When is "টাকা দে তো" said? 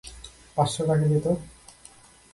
0.79-1.31